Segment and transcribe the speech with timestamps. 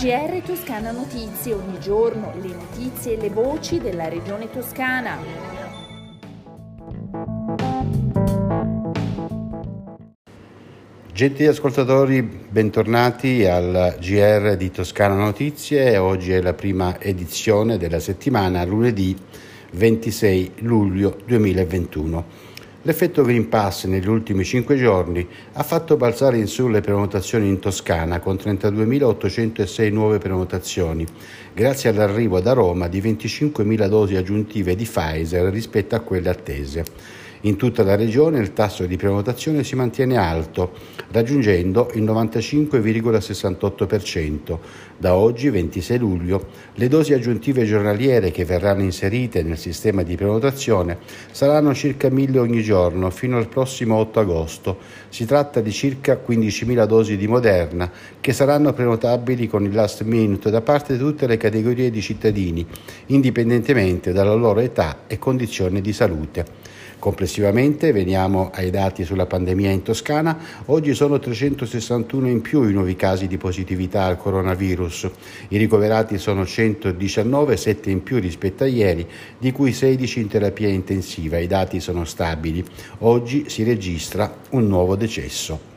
[0.00, 5.18] GR Toscana Notizie, ogni giorno le notizie e le voci della regione toscana.
[11.12, 15.98] Gentili ascoltatori, bentornati al GR di Toscana Notizie.
[15.98, 19.14] Oggi è la prima edizione della settimana, lunedì
[19.72, 22.49] 26 luglio 2021.
[22.84, 27.58] L'effetto Green Pass negli ultimi cinque giorni ha fatto balzare in su le prenotazioni in
[27.58, 31.04] Toscana con 32.806 nuove prenotazioni,
[31.52, 36.84] grazie all'arrivo da Roma di 25.000 dosi aggiuntive di Pfizer rispetto a quelle attese.
[37.44, 40.72] In tutta la regione il tasso di prenotazione si mantiene alto,
[41.10, 44.58] raggiungendo il 95,68%.
[44.98, 50.98] Da oggi, 26 luglio, le dosi aggiuntive giornaliere che verranno inserite nel sistema di prenotazione
[51.30, 54.76] saranno circa 1.000 ogni giorno fino al prossimo 8 agosto.
[55.08, 60.50] Si tratta di circa 15.000 dosi di Moderna che saranno prenotabili con il last minute
[60.50, 62.66] da parte di tutte le categorie di cittadini,
[63.06, 66.44] indipendentemente dalla loro età e condizione di salute.
[67.00, 72.94] Complessivamente, veniamo ai dati sulla pandemia in Toscana, oggi sono 361 in più i nuovi
[72.94, 75.10] casi di positività al coronavirus.
[75.48, 80.68] I ricoverati sono 119, 7 in più rispetto a ieri, di cui 16 in terapia
[80.68, 81.38] intensiva.
[81.38, 82.62] I dati sono stabili.
[82.98, 85.69] Oggi si registra un nuovo decesso.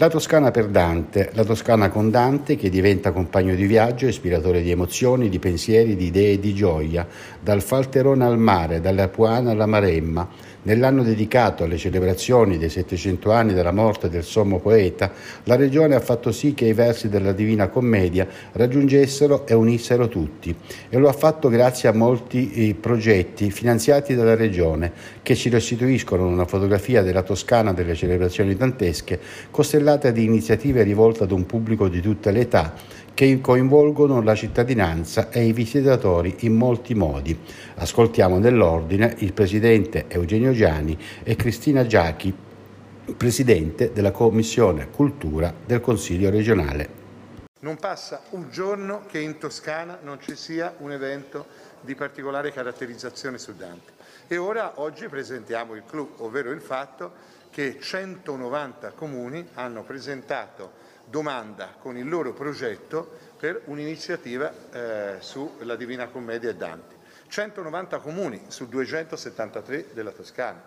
[0.00, 4.70] La Toscana per Dante, la Toscana con Dante che diventa compagno di viaggio, ispiratore di
[4.70, 7.04] emozioni, di pensieri, di idee e di gioia,
[7.40, 10.28] dal Falterone al mare, dalla Puana alla Maremma,
[10.62, 15.10] Nell'anno dedicato alle celebrazioni dei 700 anni della morte del sommo poeta,
[15.44, 20.54] la Regione ha fatto sì che i versi della Divina Commedia raggiungessero e unissero tutti
[20.88, 24.92] e lo ha fatto grazie a molti eh, progetti finanziati dalla Regione
[25.22, 29.20] che ci restituiscono una fotografia della Toscana delle celebrazioni dantesche
[29.50, 32.74] costellata di iniziative rivolte ad un pubblico di tutte le età
[33.18, 37.36] che coinvolgono la cittadinanza e i visitatori in molti modi.
[37.74, 42.32] Ascoltiamo nell'ordine il presidente Eugenio Giani e Cristina Giachi,
[43.16, 46.88] presidente della Commissione Cultura del Consiglio regionale.
[47.58, 51.46] Non passa un giorno che in Toscana non ci sia un evento
[51.80, 53.94] di particolare caratterizzazione su Dante.
[54.28, 57.10] E ora oggi presentiamo il clou, ovvero il fatto
[57.50, 66.08] che 190 comuni hanno presentato domanda con il loro progetto per un'iniziativa eh, sulla Divina
[66.08, 66.96] Commedia e Dante.
[67.28, 70.62] 190 comuni su 273 della Toscana.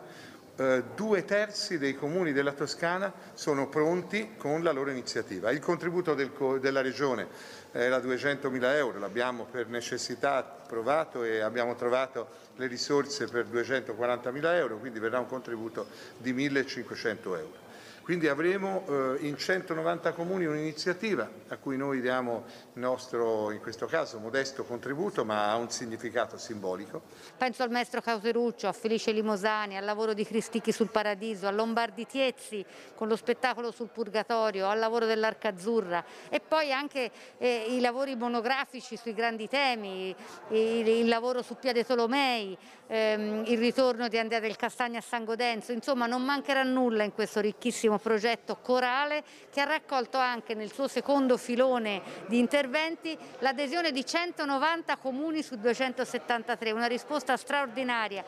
[0.56, 5.50] Eh, due terzi dei comuni della Toscana sono pronti con la loro iniziativa.
[5.52, 7.28] Il contributo del, della Regione
[7.72, 14.78] era 200.000 euro, l'abbiamo per necessità provato e abbiamo trovato le risorse per 240.000 euro,
[14.78, 15.88] quindi verrà un contributo
[16.18, 17.70] di 1.500 euro.
[18.02, 23.86] Quindi avremo eh, in 190 comuni un'iniziativa a cui noi diamo il nostro, in questo
[23.86, 27.04] caso, modesto contributo, ma ha un significato simbolico.
[27.38, 32.08] Penso al maestro Cauteruccio, a Felice Limosani, al lavoro di Cristichi sul Paradiso, a Lombardi
[32.08, 37.80] Tiezzi con lo spettacolo sul Purgatorio, al lavoro dell'Arca Azzurra e poi anche eh, i
[37.80, 40.16] lavori monografici sui grandi temi,
[40.50, 42.58] il, il lavoro su Piade Tolomei,
[42.88, 47.14] ehm, il ritorno di Andrea del Castagno a San Godenzo, insomma non mancherà nulla in
[47.14, 53.92] questo ricchissimo progetto corale che ha raccolto anche nel suo secondo filone di interventi l'adesione
[53.92, 58.24] di 190 comuni su 273, una risposta straordinaria.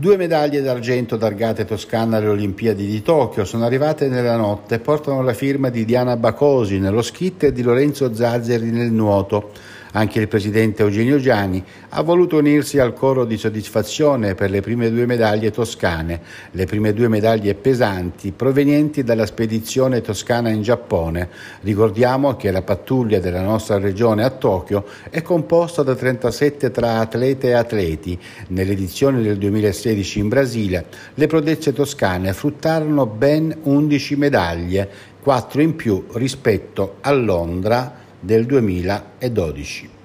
[0.00, 5.20] Due medaglie d'argento targate Toscana alle Olimpiadi di Tokyo sono arrivate nella notte e portano
[5.20, 9.50] la firma di Diana Bacosi nello skit e di Lorenzo Zazzeri nel nuoto.
[9.92, 14.88] Anche il presidente Eugenio Giani ha voluto unirsi al coro di soddisfazione per le prime
[14.88, 16.20] due medaglie toscane,
[16.52, 21.28] le prime due medaglie pesanti provenienti dalla spedizione toscana in Giappone.
[21.62, 27.48] Ricordiamo che la pattuglia della nostra regione a Tokyo è composta da 37 tra atlete
[27.48, 28.16] e atleti.
[28.48, 34.88] Nell'edizione del 2016 in Brasile le prodezze toscane fruttarono ben 11 medaglie,
[35.20, 39.99] 4 in più rispetto a Londra del 2012.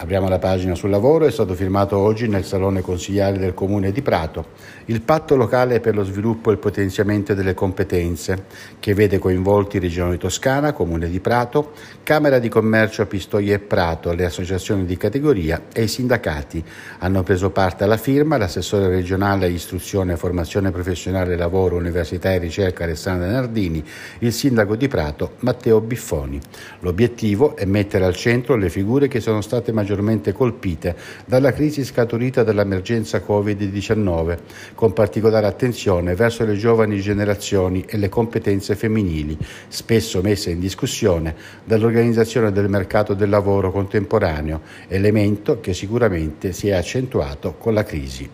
[0.00, 4.00] Apriamo la pagina sul lavoro, è stato firmato oggi nel Salone Consigliare del Comune di
[4.00, 8.44] Prato il patto locale per lo sviluppo e il potenziamento delle competenze,
[8.78, 11.72] che vede coinvolti Regione Toscana, Comune di Prato,
[12.04, 16.64] Camera di Commercio Pistoia e Prato, le associazioni di categoria e i sindacati.
[17.00, 23.28] Hanno preso parte alla firma l'assessore regionale Istruzione, Formazione Professionale, Lavoro, Università e Ricerca Alessandra
[23.28, 23.84] Nardini,
[24.20, 26.40] il sindaco di Prato Matteo Biffoni.
[26.80, 30.94] L'obiettivo è mettere al centro le figure che sono state maggiormente maggiormente colpite
[31.24, 34.36] dalla crisi scaturita dall'emergenza Covid-19,
[34.74, 39.38] con particolare attenzione verso le giovani generazioni e le competenze femminili,
[39.68, 46.72] spesso messe in discussione dall'organizzazione del mercato del lavoro contemporaneo, elemento che sicuramente si è
[46.72, 48.28] accentuato con la crisi.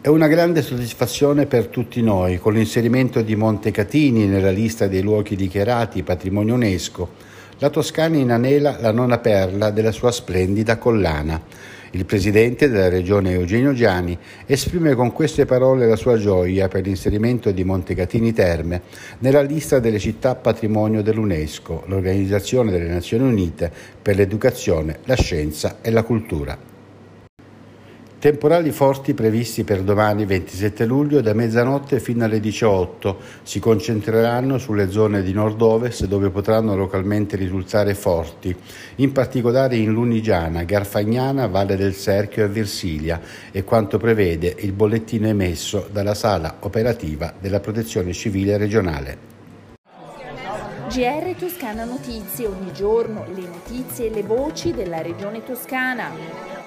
[0.00, 5.36] È una grande soddisfazione per tutti noi con l'inserimento di Montecatini nella lista dei luoghi
[5.36, 7.31] dichiarati patrimonio UNESCO.
[7.62, 11.40] La Toscana inanela la nona perla della sua splendida collana.
[11.92, 17.52] Il presidente della regione Eugenio Giani esprime con queste parole la sua gioia per l'inserimento
[17.52, 18.82] di Montecatini Terme
[19.20, 23.70] nella lista delle città patrimonio dell'UNESCO, l'Organizzazione delle Nazioni Unite
[24.02, 26.71] per l'educazione, la scienza e la cultura.
[28.22, 34.92] Temporali forti previsti per domani 27 luglio da mezzanotte fino alle 18 si concentreranno sulle
[34.92, 38.54] zone di nord-ovest dove potranno localmente risultare forti,
[38.98, 43.20] in particolare in Lunigiana, Garfagnana, Valle del Serchio e Versilia
[43.50, 49.18] e quanto prevede il bollettino emesso dalla sala operativa della Protezione Civile regionale.
[50.88, 56.61] GR Toscana Notizie, ogni giorno le notizie e le voci della regione toscana.